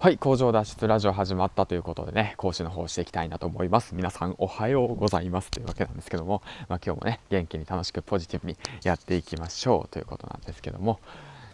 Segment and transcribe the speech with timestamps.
[0.00, 3.96] はい、工場脱出ラジオ始まったということでね、講師の方していきたいなと思います。
[3.96, 11.00] 皆さんおはようございますというわけなんですけども、まあ、今日もね、元気に楽しくポジティブにやっていきましょうということなんですけども、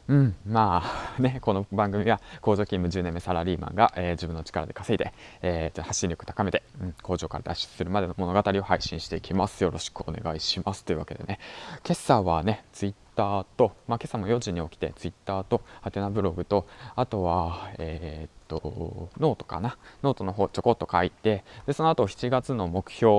[0.09, 9.65] うん、まあね、この番組は工場勤務10年目サラリーマンが、えー、自分の力で稼いで、えー、発信力高めて、うん、工場から脱出するまでの物語を配信していきます。
[9.65, 10.85] よろしくお願いします。
[10.85, 11.39] というわけでね、
[11.83, 19.77] 今朝はね、ツイッターと、まあ、今朝も4時に起きてツイッターとハテナブログとあとは、えー、っとノートかな。
[20.03, 23.13] ノートの方ちょこっと書いてでその後7月の目標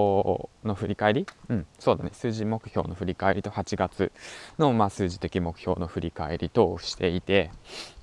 [0.63, 2.11] の振り返り、うん、そうだね。
[2.13, 4.11] 数字目標の振り返りと8月
[4.59, 7.51] の、まあ、数字的目標の振り返り等をしていて。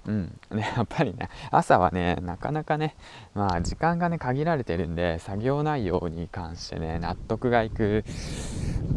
[0.05, 2.97] うんね、やっぱりね朝はねなかなかね
[3.34, 8.05] まあ時間がね限られてるんで作業内容に関してね納得がいく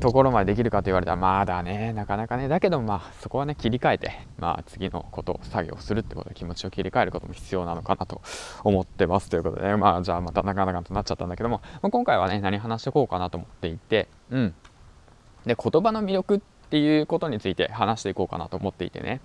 [0.05, 2.47] ところまでできるかと言われたらまだねなかなかね。
[2.47, 8.21] だけどまあそこはね切り替えてまあ次のことを作業するってことで気持ちを切り替えることも必要なのかなと
[8.63, 14.53] 思ってますということで、まあじゃあまたなかなかとなっちゃったんだけども、まあ、今回はね何話しておこうかなと思っていてうん。
[15.47, 16.39] で言葉の魅力っ
[16.69, 19.21] ていうことについて話していこうかなと思っていてね。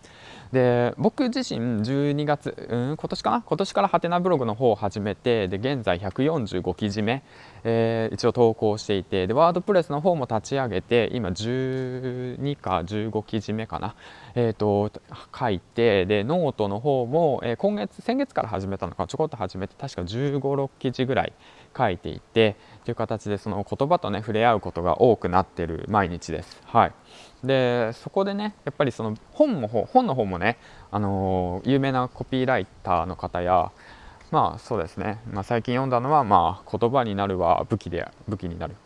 [0.53, 3.43] で僕自身12月、うん、今年かな？
[3.43, 7.23] 今年からハテナブログの方を始めてで現在145記事目、
[7.63, 13.95] えー、一応投稿していてでワードプレスの方も立ち上げて今12か15記事目かな、
[14.35, 14.91] えーと、
[15.39, 21.33] 書いてでノートの方も、えー、今月先月から始めたのかちょこっと始めて確か1 5 6記事ぐらい
[21.77, 26.61] 書いていてという形でその言葉とね触れ合うことが多くなってる毎日です。
[26.65, 26.93] はい。
[27.45, 30.59] でそこでねやっぱりその本も本の方もね、
[30.91, 33.71] あのー、有名なコピーライターの方や
[34.31, 38.77] まあそうですね、まあ、最近読んだのは、まあ、言葉になるは武器で武器になる、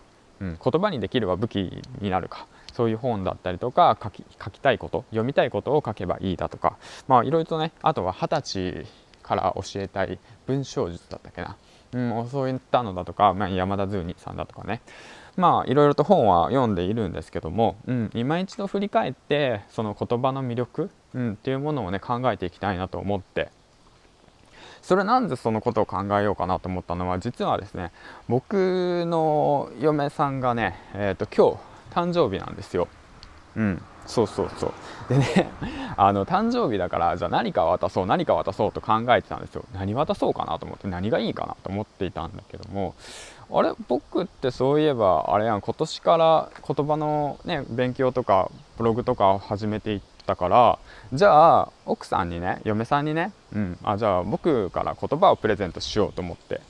[0.41, 2.47] うん、言葉にできるは武器になるか。
[2.72, 6.77] そういう本だったりとか書き書きたいこと読みたいことを書けばいいだとか。
[7.06, 8.86] まあいろいろとねあとは二十歳
[9.22, 11.56] から教えたい文章術だったっけな、
[11.92, 14.80] うん、そういったのだとか、まあ、山田ズーニさんだとかね。
[15.37, 23.50] まあいろいろと本は読んでいるんですけども、うん、今一度振り返ってその言葉の魅力、うん、っていうものをね考えていきたいなと思って
[24.83, 27.91] それなんでそのことを考えようかなと思ったのは実はですね
[28.28, 32.89] 僕の嫁さんがね、えーと、今日誕生日なんですよ。
[33.56, 33.82] うん。
[34.06, 34.72] そうそうそう。
[35.09, 35.50] でね
[35.97, 39.65] あの誕生日だからじゃあ何か渡そう何か渡そうと考えてたんですよ。
[39.72, 42.94] 何渡そうかなと思って何がいいかなと思っていたんだけども
[43.50, 50.78] あれ僕ってそういえばあれやん今年から言葉のね勉強とかブログとかを始めていったから
[51.12, 56.60] じゃあ奥さんにね嫁さんにね、うん、あじゃあ僕から言葉をプレゼントしようと思って。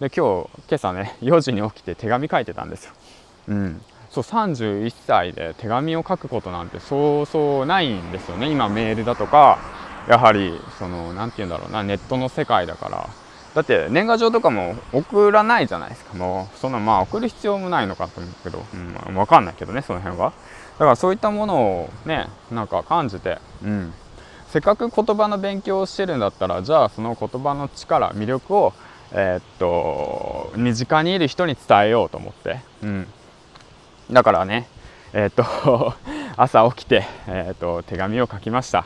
[0.00, 2.92] で今日今朝ね4時に起きて手紙書いてたんですよ。
[3.48, 3.82] うん。
[4.14, 8.48] そう31歳で手紙を書くことなんてそうそうないんですよね。
[8.48, 9.58] 今メールだとか
[10.08, 13.08] やはりその何て言うんだろうなネットの世界だから。
[13.54, 16.14] だって年賀状とかも送らないじゃないですか。
[16.14, 18.64] もうそんなまあ送る必要もないのかと思うけど、
[19.08, 20.32] うん、分かんないけどねその辺は。
[20.72, 23.92] だからそういったものをねなんか感じてうん。
[24.48, 28.72] せっかく言葉の勉強をしてるんだったらじゃあその言葉の力魅力を
[29.12, 33.06] えー、っと身近にいる人に伝えようと思って、うん、
[34.10, 34.66] だからね
[35.16, 35.94] えー、っと
[36.36, 38.84] 朝起きて、えー、っと手紙を書きました。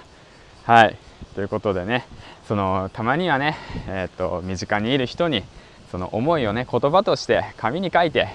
[0.64, 0.96] はい。
[1.34, 2.06] ということでね
[2.46, 3.56] そのたまにはね、
[3.86, 5.42] えーと、身近にいる人に
[5.90, 8.28] その思いをね言葉として紙に書いて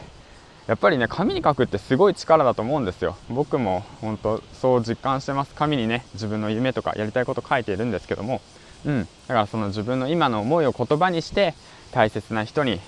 [0.66, 3.16] やっぱりね紙に書くってすごい力だと思うんですよ。
[3.30, 5.54] 僕も本当そう実感してます。
[5.54, 8.42] 紙にね自分の夢とかやりたいこと書いているんですけども。
[8.86, 9.08] うん。
[9.28, 11.54] だからその自分の今の思いを言葉にして
[11.92, 12.80] 大切な人に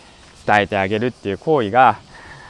[0.48, 2.00] 伝えてあげるっていう行為が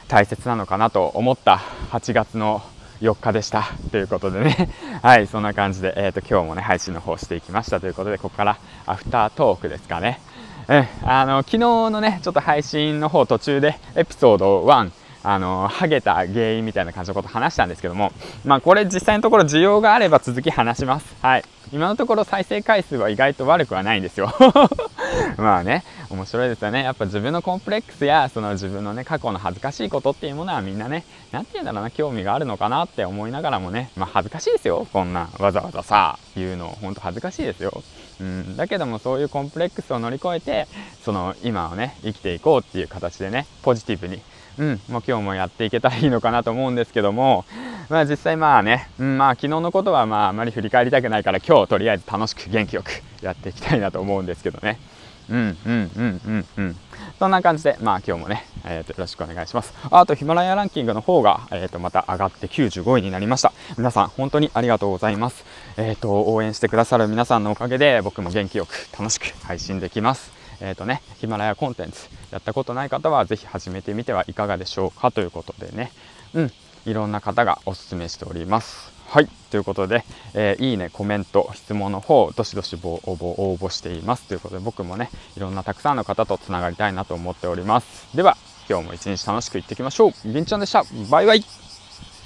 [0.08, 1.56] 大切なのかなと思った
[1.90, 2.62] 8月の
[3.00, 3.64] 4日でした。
[3.90, 4.70] ということでね。
[5.02, 8.56] はいそんな感じで、えーと、今日もね配信の方していきましたということでここから
[8.86, 10.20] アフタートークですかね。
[10.68, 14.90] うんあの昨日のねちょっと配信の方途中でエピソード1
[15.22, 18.12] あのハゲた原因みたいな感じのこと話したんですけども
[18.44, 21.16] まあこれ実際のところ需要があれば続き話します。
[21.22, 21.44] はい。
[21.72, 24.32] 今のところ再生回数は意外と悪くはないんですよ。
[25.36, 26.82] まあね面白いですよね。
[26.82, 34.86] やっぱ自分のコンプレックスやその自分のね過去の恥ずかしいことっていうものはみんなね何て言うんだろうな興味があるのかなって思いながらもねまあ恥ずかしいですよ。
[34.92, 37.82] こんなわざわざさ言うのほんと恥ずかしいですよ。
[38.20, 40.66] うん、だけどもそういうコンプレックスを乗り越えて
[41.04, 44.20] その今をね生きていこうっていう形でねポジティブに。
[44.58, 47.44] うん、もう今日もやっていけたらいいのかなと思うんですけども、
[47.88, 52.90] まあ実際まあね、うん、まあ昨日のことはまああまり振り返りたくないから今日とりあえず楽しく元気よく
[53.22, 54.78] やっていきたいなと思うんですけどね。
[55.30, 56.76] うんうんうんうんうん。
[57.18, 59.72] そんな感じで、まあ今日もね、えー、とよろしくお願いします。
[59.90, 63.52] あとヒマラヤランキングの方が、えー、とまた上がって95位になりました。
[63.76, 65.44] 皆さん本当にありがとうございます。
[65.76, 70.32] えっ、ー、と、応援してくださる皆さんのおかげで僕も元気よく楽しく配信できます。
[70.60, 75.92] えっ、とねヒマラヤコンテンツやったことない方は是非始めてみてはいかがでしょうかということでね
[76.34, 76.52] うん
[76.86, 80.04] いろんな方がおすすめしておりますはいということで、
[80.34, 88.36] えー、いいねコメント質問の方どしどし応募応募していますということで僕もねいろんなたくさんの方とつながりたいなと思っておりますでは
[88.68, 90.12] 今日も一日楽しくいってきましょう。
[90.24, 90.84] 銀ちゃんでした。
[91.10, 91.65] バイバイ。